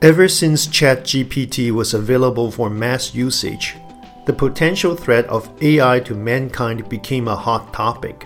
[0.00, 3.74] Ever since ChatGPT was available for mass usage,
[4.26, 8.24] the potential threat of AI to mankind became a hot topic.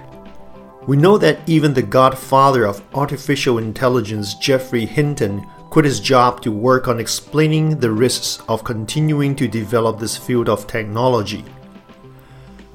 [0.87, 6.53] We know that even the godfather of artificial intelligence, Geoffrey Hinton, quit his job to
[6.53, 11.43] work on explaining the risks of continuing to develop this field of technology.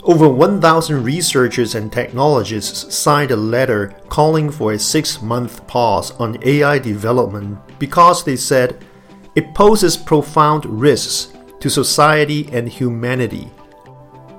[0.01, 6.39] Over 1,000 researchers and technologists signed a letter calling for a six month pause on
[6.43, 8.83] AI development because they said
[9.35, 13.45] it poses profound risks to society and humanity.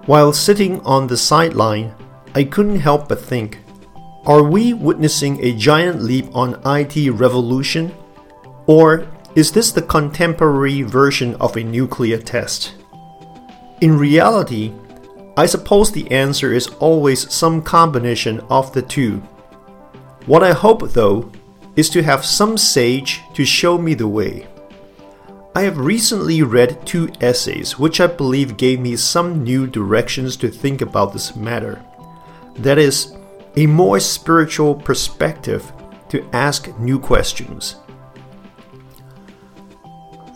[0.07, 1.95] While sitting on the sideline,
[2.35, 3.59] I couldn't help but think
[4.27, 7.95] are we witnessing a giant leap on IT revolution?
[8.67, 12.75] Or is this the contemporary version of a nuclear test?
[13.81, 14.75] In reality,
[15.37, 19.23] I suppose the answer is always some combination of the two.
[20.27, 21.31] What I hope, though,
[21.79, 24.45] is to have some sage to show me the way.
[25.55, 30.49] I have recently read two essays which I believe gave me some new directions to
[30.49, 31.81] think about this matter.
[32.57, 33.15] That is,
[33.55, 35.73] a more spiritual perspective
[36.09, 37.77] to ask new questions.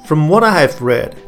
[0.06, 1.20] From what I have read,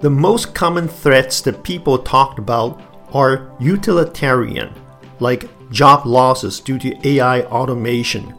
[0.00, 2.80] the most common threats that people talked about
[3.12, 4.72] are utilitarian,
[5.20, 8.34] like job losses due to AI automation,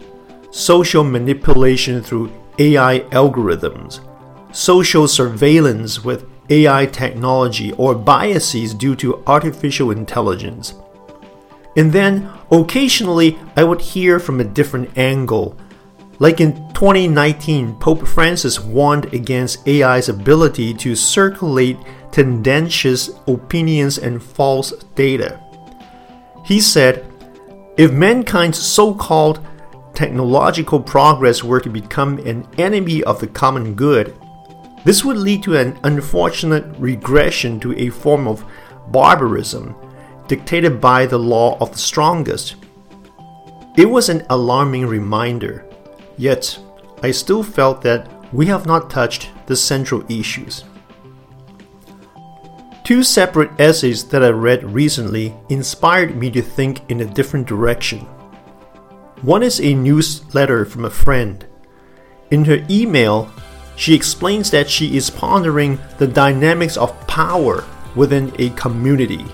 [0.52, 4.00] social manipulation through AI algorithms,
[4.52, 10.73] social surveillance with AI technology, or biases due to artificial intelligence.
[11.78, 15.58] And then occasionally I would hear from a different angle.
[16.17, 21.78] Like in 2019, Pope Francis warned against AI's ability to circulate
[22.11, 25.39] tendentious opinions and false data.
[26.44, 27.06] He said,
[27.78, 29.39] if mankind's so called
[29.94, 34.16] technological progress were to become an enemy of the common good,
[34.86, 38.46] this would lead to an unfortunate regression to a form of
[38.88, 39.75] barbarism
[40.28, 42.56] dictated by the law of the strongest.
[43.75, 45.66] It was an alarming reminder,
[46.18, 46.58] yet
[47.03, 50.63] I still felt that we have not touched the central issues.
[52.84, 58.08] Two separate essays that I read recently inspired me to think in a different direction.
[59.22, 61.46] One is a newsletter from a friend.
[62.31, 63.31] In her email,
[63.75, 67.66] she explains that she is pondering the dynamics of power
[67.96, 69.25] within a community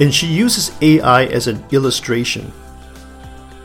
[0.00, 2.52] and she uses AI as an illustration.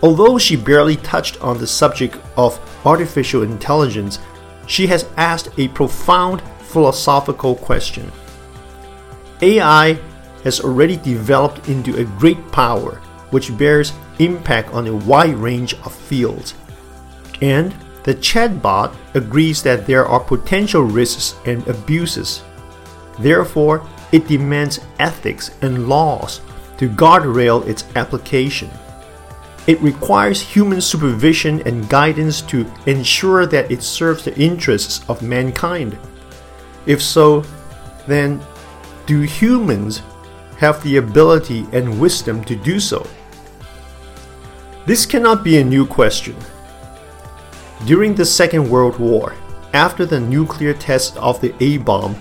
[0.02, 4.20] Although she barely touched on the subject of artificial intelligence,
[4.68, 8.12] she has asked a profound philosophical question.
[9.42, 10.00] AI
[10.44, 15.94] has already developed into a great power which bears impact on a wide range of
[15.94, 16.54] fields.
[17.42, 22.44] And the chatbot agrees that there are potential risks and abuses.
[23.20, 26.42] Therefore, it demands ethics and laws
[26.78, 28.70] to guardrail its application.
[29.68, 35.98] It requires human supervision and guidance to ensure that it serves the interests of mankind.
[36.86, 37.44] If so,
[38.08, 38.42] then
[39.06, 40.02] do humans
[40.58, 43.06] have the ability and wisdom to do so?
[44.90, 46.36] This cannot be a new question.
[47.86, 49.36] During the Second World War,
[49.72, 52.16] after the nuclear test of the A bomb,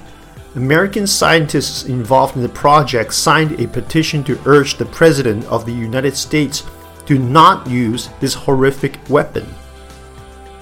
[0.55, 5.73] American scientists involved in the project signed a petition to urge the President of the
[5.73, 6.63] United States
[7.07, 9.47] to not use this horrific weapon.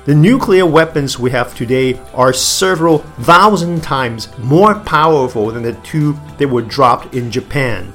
[0.04, 6.16] The nuclear weapons we have today are several thousand times more powerful than the two
[6.38, 7.92] that were dropped in Japan.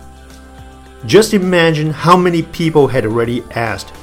[1.06, 3.94] Just imagine how many people had already asked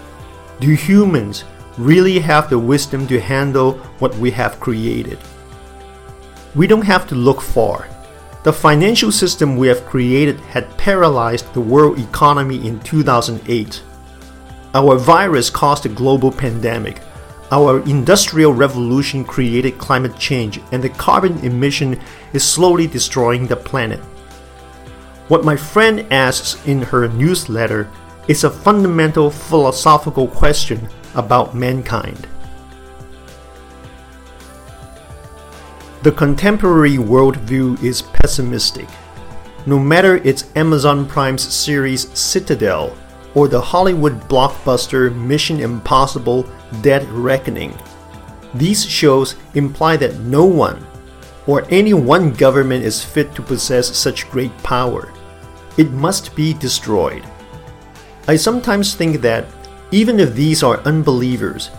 [0.61, 1.45] Do humans
[1.77, 5.19] really have the wisdom to handle what we have created?
[6.57, 7.89] We don't have to look far.
[8.43, 13.83] The financial system we have created had paralyzed the world economy in 2008.
[14.75, 17.01] Our virus caused a global pandemic.
[17.53, 22.01] Our industrial revolution created climate change, and the carbon emission
[22.33, 24.01] is slowly destroying the planet.
[25.29, 27.91] What my friend asks in her newsletter
[28.29, 32.29] is a fundamental philosophical question about mankind.
[36.03, 38.89] The contemporary worldview is pessimistic.
[39.67, 42.97] No matter it's Amazon Prime's series Citadel
[43.35, 46.47] or the Hollywood blockbuster Mission Impossible
[46.83, 47.77] Dead Reckoning,
[48.55, 50.87] these shows imply that no one
[51.47, 55.13] or any one government is fit to possess such great power.
[55.79, 57.25] It must be destroyed.
[58.29, 59.47] I sometimes think that
[59.91, 61.71] even if these are unbelievers,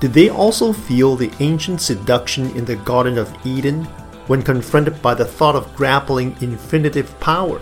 [0.00, 3.84] did they also feel the ancient seduction in the Garden of Eden
[4.26, 7.58] when confronted by the thought of grappling infinitive power?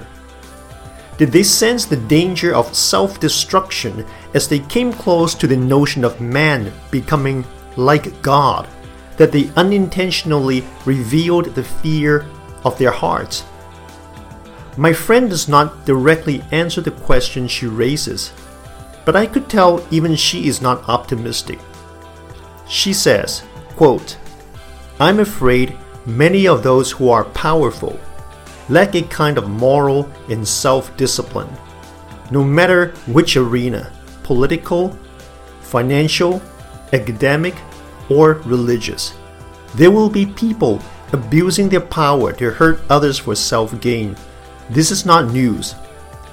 [1.19, 4.05] Did they sense the danger of self destruction
[4.35, 7.45] as they came close to the notion of man becoming
[7.77, 8.67] like God,
[9.19, 12.27] that they unintentionally revealed the fear
[12.65, 13.45] of their hearts?
[14.77, 18.33] My friend does not directly answer the question she raises,
[19.05, 21.59] but I could tell even she is not optimistic.
[22.69, 23.43] She says,
[23.77, 24.17] quote,
[24.99, 25.77] I'm afraid
[26.07, 27.99] many of those who are powerful
[28.69, 31.51] lack a kind of moral and self discipline,
[32.31, 33.93] no matter which arena
[34.23, 34.97] political,
[35.61, 36.41] financial,
[36.93, 37.55] academic,
[38.09, 39.15] or religious.
[39.75, 40.81] There will be people
[41.13, 44.17] abusing their power to hurt others for self gain.
[44.71, 45.75] This is not news.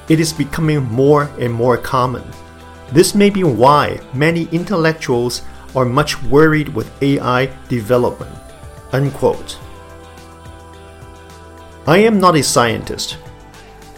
[0.08, 2.24] It is becoming more and more common.
[2.92, 5.44] This may be why many intellectuals
[5.76, 8.36] are much worried with AI development.
[8.92, 9.60] Unquote.
[11.86, 13.18] I am not a scientist.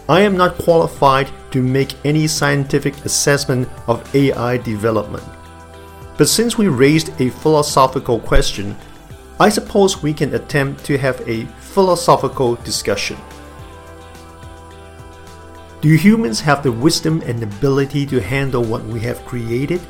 [0.08, 5.24] I am not qualified to make any scientific assessment of AI development.
[6.18, 8.76] But since we raised a philosophical question,
[9.40, 13.16] I suppose we can attempt to have a philosophical discussion.
[15.82, 19.80] Do humans have the wisdom and ability to handle what we have created?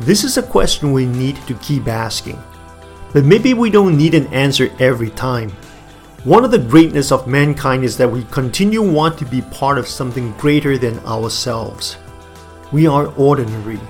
[0.00, 2.42] This is a question we need to keep asking.
[3.12, 5.50] But maybe we don't need an answer every time.
[6.24, 9.86] One of the greatness of mankind is that we continue want to be part of
[9.86, 11.98] something greater than ourselves.
[12.72, 13.80] We are ordinary,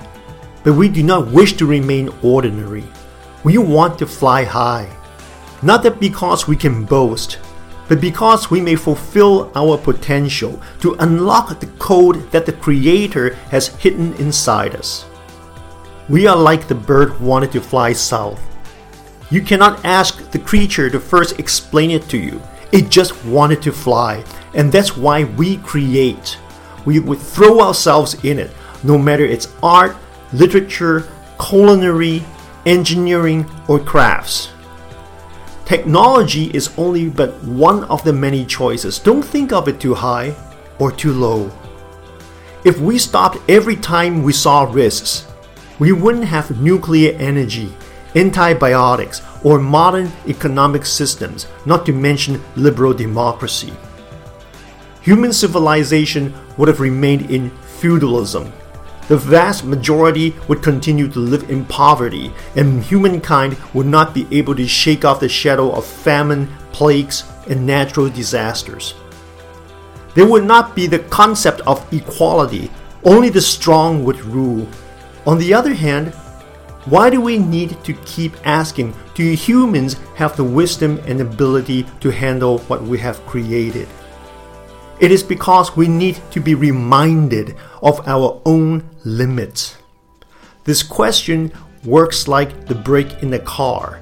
[0.65, 2.83] but we do not wish to remain ordinary.
[3.45, 4.93] We want to fly high.
[5.61, 7.39] Not that because we can boast,
[7.87, 13.67] but because we may fulfill our potential to unlock the code that the Creator has
[13.67, 15.05] hidden inside us.
[16.09, 18.41] We are like the bird wanted to fly south.
[19.29, 22.41] You cannot ask the creature to first explain it to you.
[22.71, 24.23] It just wanted to fly,
[24.53, 26.37] and that's why we create.
[26.85, 28.51] We would throw ourselves in it,
[28.83, 29.97] no matter it's art,
[30.31, 31.07] literature,
[31.39, 32.23] culinary,
[32.65, 34.49] engineering, or crafts.
[35.67, 38.99] Technology is only but one of the many choices.
[38.99, 40.33] Don't think of it too high
[40.79, 41.51] or too low.
[42.63, 45.27] If we stopped every time we saw risks,
[45.77, 47.73] we wouldn't have nuclear energy,
[48.15, 53.73] antibiotics, or modern economic systems, not to mention liberal democracy.
[55.01, 57.49] Human civilization would have remained in
[57.81, 58.53] feudalism.
[59.07, 64.55] The vast majority would continue to live in poverty, and humankind would not be able
[64.55, 68.95] to shake off the shadow of famine, plagues, and natural disasters.
[70.13, 72.69] There would not be the concept of equality,
[73.03, 74.67] only the strong would rule,
[75.27, 76.13] on the other hand,
[76.85, 82.11] why do we need to keep asking do humans have the wisdom and ability to
[82.11, 83.89] handle what we have created?
[85.01, 89.77] It is because we need to be reminded of our own limits.
[90.63, 91.51] This question
[91.85, 94.01] works like the brake in a car.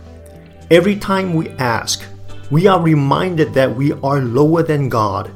[0.71, 2.03] Every time we ask,
[2.49, 5.31] we are reminded that we are lower than God.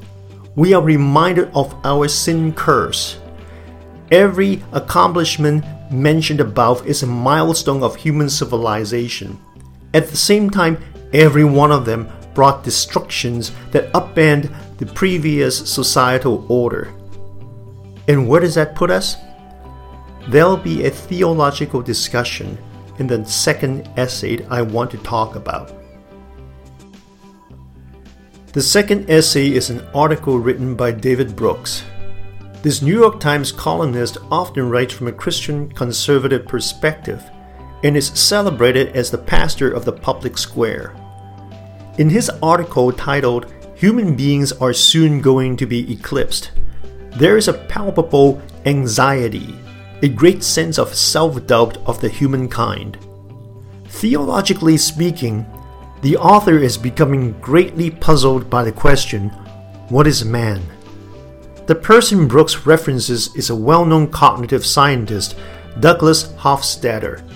[0.56, 3.20] We are reminded of our sin curse.
[4.12, 9.40] Every accomplishment mentioned above is a milestone of human civilization.
[9.94, 10.78] At the same time,
[11.14, 16.94] every one of them brought destructions that upend the previous societal order.
[18.08, 19.16] And where does that put us?
[20.30, 22.58] There'll be a theological discussion
[22.98, 25.74] in the second essay I want to talk about.
[28.54, 31.84] The second essay is an article written by David Brooks
[32.62, 37.24] this New York Times columnist often writes from a Christian conservative perspective
[37.86, 40.94] and is celebrated as the pastor of the public square.
[42.00, 46.52] In his article titled Human Beings Are Soon Going to Be Eclipsed,
[47.12, 49.56] there is a palpable anxiety,
[50.02, 52.98] a great sense of self doubt of the humankind.
[53.88, 55.46] Theologically speaking,
[56.02, 59.30] the author is becoming greatly puzzled by the question
[59.90, 60.62] what is man?
[61.66, 65.36] The person Brooks references is a well known cognitive scientist,
[65.80, 67.28] Douglas Hofstadter.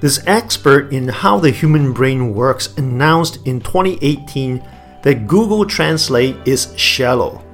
[0.00, 4.64] This expert in how the human brain works announced in 2018
[5.02, 7.44] that Google Translate is shallow.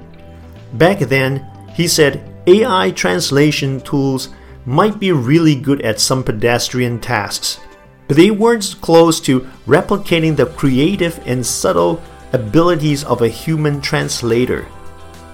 [0.73, 4.29] Back then, he said AI translation tools
[4.65, 7.59] might be really good at some pedestrian tasks,
[8.07, 12.01] but they weren't close to replicating the creative and subtle
[12.31, 14.65] abilities of a human translator.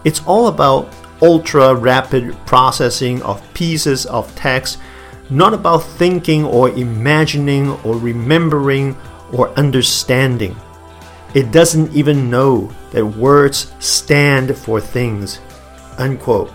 [0.03, 0.91] It's all about
[1.21, 4.79] ultra rapid processing of pieces of text,
[5.29, 8.97] not about thinking or imagining or remembering
[9.31, 10.55] or understanding.
[11.35, 15.39] It doesn't even know that words stand for things.
[15.99, 16.51] Unquote.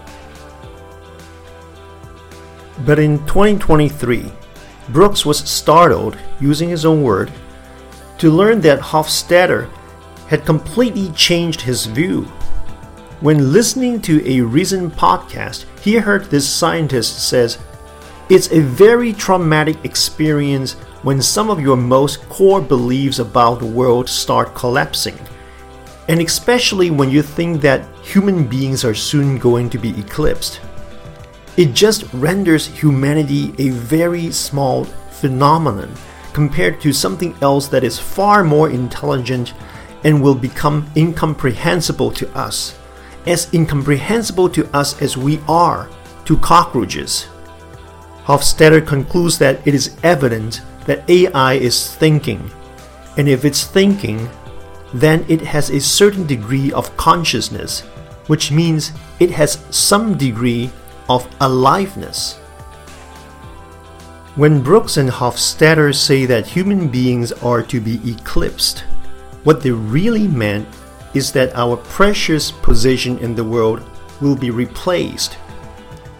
[2.86, 4.32] But in 2023,
[4.90, 7.30] Brooks was startled, using his own word,
[8.18, 9.68] to learn that Hofstadter
[10.28, 12.22] had completely changed his view.
[13.20, 17.58] When listening to a recent podcast, he heard this scientist says,
[18.28, 24.08] "It's a very traumatic experience when some of your most core beliefs about the world
[24.08, 25.18] start collapsing."
[26.08, 30.60] And especially when you think that human beings are soon going to be eclipsed.
[31.58, 35.92] It just renders humanity a very small phenomenon
[36.32, 39.54] compared to something else that is far more intelligent
[40.04, 42.78] and will become incomprehensible to us,
[43.26, 45.90] as incomprehensible to us as we are
[46.26, 47.26] to cockroaches.
[48.22, 52.48] Hofstadter concludes that it is evident that AI is thinking,
[53.16, 54.30] and if it's thinking,
[54.94, 57.80] then it has a certain degree of consciousness,
[58.28, 60.70] which means it has some degree
[61.08, 62.36] of aliveness.
[64.36, 68.84] When Brooks and Hofstadter say that human beings are to be eclipsed,
[69.42, 70.68] what they really meant
[71.14, 73.82] is that our precious position in the world
[74.20, 75.36] will be replaced.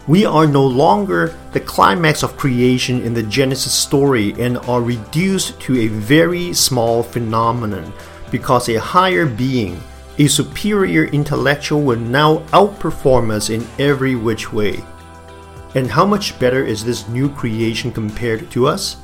[0.07, 5.59] We are no longer the climax of creation in the Genesis story and are reduced
[5.61, 7.93] to a very small phenomenon
[8.31, 9.79] because a higher being
[10.19, 14.83] a superior intellectual will now outperform us in every which way.
[15.75, 18.97] And how much better is this new creation compared to us?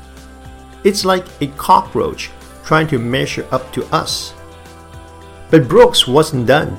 [0.83, 2.31] It's like a cockroach
[2.65, 4.33] trying to measure up to us.
[5.51, 6.77] But Brooks wasn't done.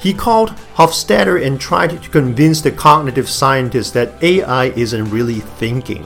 [0.00, 6.02] He called Hofstadter and tried to convince the cognitive scientists that AI isn't really thinking.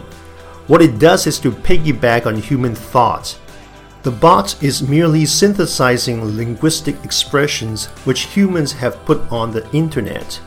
[0.67, 3.39] What it does is to piggyback on human thoughts
[4.05, 10.39] the bot is merely synthesizing linguistic expressions which humans have put on the internet.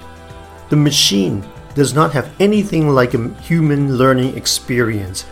[0.70, 5.26] The machine does not have anything like a human learning experience.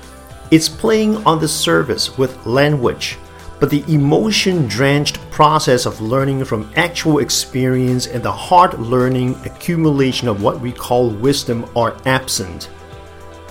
[0.50, 3.20] It's playing on the surface with language,
[3.60, 10.28] but the emotion drenched process of learning from actual experience and the hard learning accumulation
[10.28, 12.72] of what we call wisdom are absent.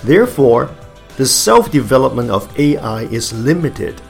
[0.03, 0.69] Therefore,
[1.17, 4.03] the self development of AI is limited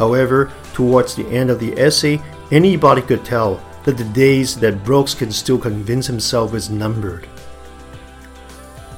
[0.00, 5.14] However, towards the end of the essay, anybody could tell that the days that Brooks
[5.14, 7.28] can still convince himself is numbered.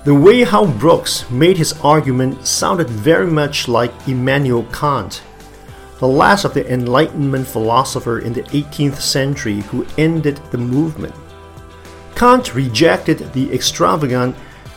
[0.05, 5.23] The way how Brooks made his argument sounded very much like Immanuel Kant,
[5.99, 11.15] the last of the Enlightenment philosopher in the 18th century who ended the movement.
[12.15, 14.37] Kant rejected the extravagant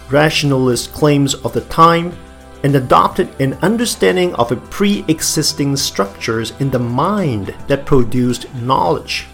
[0.09, 2.17] rationalist claims of the time
[2.65, 9.27] and adopted an understanding of a pre-existing structures in the mind that produced knowledge.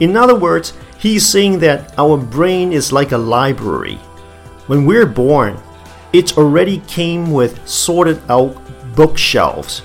[0.00, 3.94] In other words, he's saying that our brain is like a library.
[4.66, 5.58] When we're born,
[6.12, 8.54] it already came with sorted out
[8.94, 9.80] bookshelves.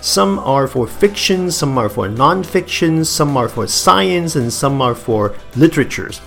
[0.00, 4.96] Some are for fiction, some are for non-fiction, some are for science, and some are
[4.96, 6.20] for literatures.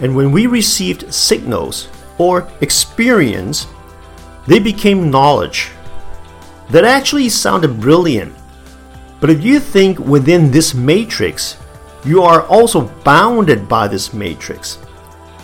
[0.00, 1.86] And when we received signals
[2.18, 3.68] or experience
[4.48, 5.70] they became knowledge.
[6.70, 8.34] That actually sounded brilliant.
[9.20, 11.58] But if you think within this matrix,
[12.04, 14.78] you are also bounded by this matrix.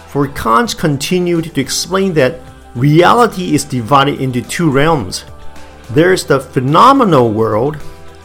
[0.08, 2.40] For Kant continued to explain that
[2.74, 5.24] reality is divided into two realms.
[5.90, 7.76] There's the phenomenal world,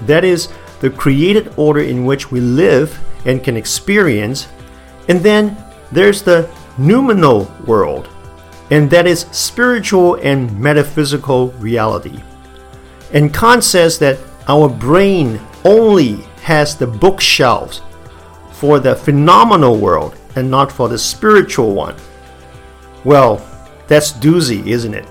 [0.03, 0.47] that is,
[0.79, 4.47] the created order in which we live and can experience,
[5.09, 5.57] and then
[5.91, 8.07] there's the noumenal world,
[8.71, 12.19] and that is spiritual and metaphysical reality.
[13.13, 17.81] And Kant says that our brain only has the bookshelves
[18.51, 21.95] for the phenomenal world and not for the spiritual one.
[23.03, 23.45] Well,
[23.87, 25.05] that's doozy, isn't it?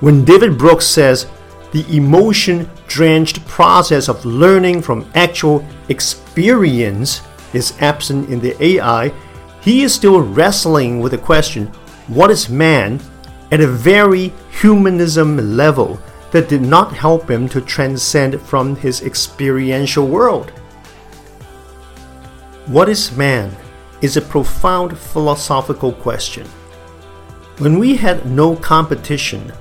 [0.00, 1.26] When David Brooks says
[1.72, 9.12] the emotion drenched process of learning from actual experience is absent in the AI,
[9.60, 11.70] he is still wrestling with the question
[12.08, 13.00] what is man
[13.50, 16.00] at a very humanism level
[16.30, 20.50] that did not help him to transcend from his experiential world.
[22.66, 23.54] What is man
[24.02, 26.46] is a profound philosophical question.
[27.58, 29.52] When we had no competition,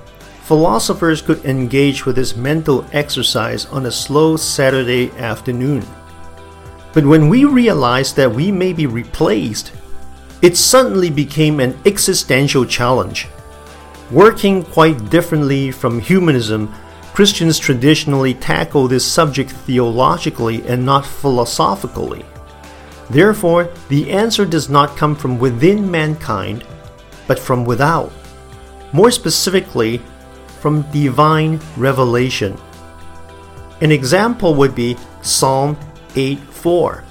[0.43, 5.85] philosophers could engage with this mental exercise on a slow Saturday afternoon.
[6.93, 9.71] But when we realized that we may be replaced
[10.41, 13.27] it suddenly became an existential challenge.
[14.11, 16.73] Working quite differently from humanism,
[17.13, 22.23] Christians traditionally tackle this subject theologically and not philosophically.
[23.09, 26.63] Therefore, the answer does not come from within mankind,
[27.25, 28.11] but from without.
[28.93, 30.01] More specifically,
[30.59, 32.57] from divine revelation.
[33.81, 35.77] An example would be Psalm
[36.15, 37.03] 8:4.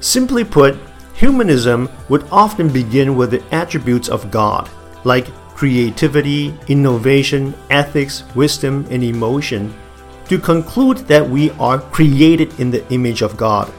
[0.00, 0.76] Simply put,
[1.20, 4.70] humanism would often begin with the attributes of God,
[5.04, 9.74] like creativity, innovation, ethics, wisdom, and emotion
[10.28, 13.70] to conclude that we are created in the image of God.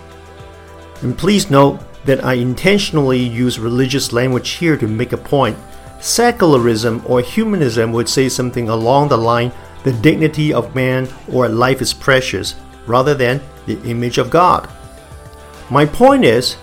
[1.02, 5.58] And please note that I intentionally use religious language here to make a point.
[6.00, 9.52] Secularism or humanism would say something along the line
[9.84, 12.54] the dignity of man or life is precious
[12.86, 14.70] rather than the image of God.
[15.72, 16.58] My point is,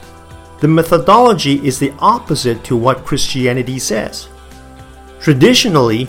[0.61, 4.29] the methodology is the opposite to what Christianity says.
[5.21, 6.09] Traditionally,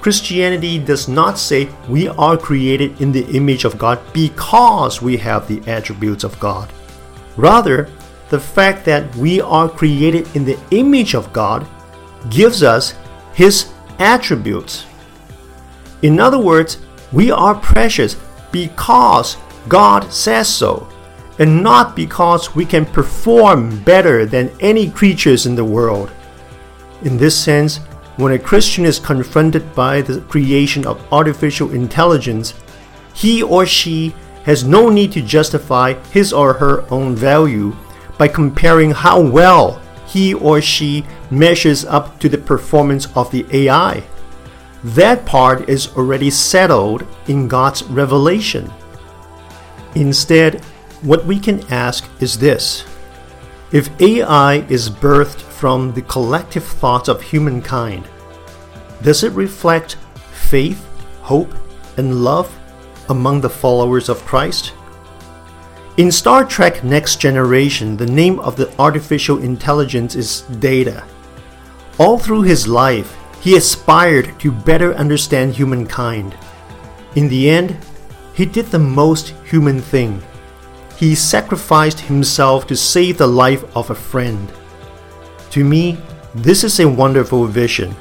[0.00, 5.48] Christianity does not say we are created in the image of God because we have
[5.48, 6.72] the attributes of God.
[7.36, 7.88] Rather,
[8.30, 11.66] the fact that we are created in the image of God
[12.30, 12.94] gives us
[13.34, 14.86] His attributes.
[16.02, 16.78] In other words,
[17.12, 18.16] we are precious
[18.52, 19.36] because
[19.68, 20.88] God says so,
[21.38, 26.10] and not because we can perform better than any creatures in the world.
[27.02, 27.78] In this sense,
[28.16, 32.54] when a Christian is confronted by the creation of artificial intelligence,
[33.14, 34.14] he or she
[34.44, 37.76] has no need to justify his or her own value
[38.16, 44.02] by comparing how well he or she measures up to the performance of the AI.
[44.82, 48.72] That part is already settled in God's revelation.
[49.94, 50.64] Instead,
[51.02, 52.84] what we can ask is this
[53.72, 58.08] If AI is birthed from the collective thoughts of humankind?
[59.02, 59.96] Does it reflect
[60.32, 60.84] faith,
[61.22, 61.54] hope,
[61.96, 62.52] and love
[63.08, 64.72] among the followers of Christ?
[65.98, 71.04] In Star Trek Next Generation, the name of the artificial intelligence is Data.
[71.98, 76.36] All through his life, he aspired to better understand humankind.
[77.16, 77.76] In the end,
[78.34, 80.22] he did the most human thing.
[80.98, 84.50] He sacrificed himself to save the life of a friend.
[85.50, 85.96] To me,
[86.34, 87.94] this is a wonderful vision.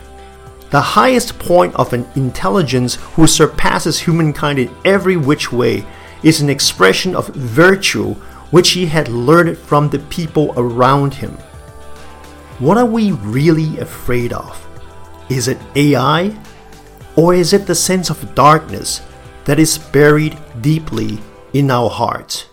[0.72, 5.86] The highest point of an intelligence who surpasses humankind in every which way
[6.24, 8.16] is an expression of virtue
[8.50, 11.38] which he had learned from the people around him.
[12.58, 14.68] What are we really afraid of?
[15.30, 16.36] Is it AI?
[17.16, 19.02] Or is it the sense of darkness
[19.46, 21.20] that is buried deeply
[21.54, 22.47] in our hearts?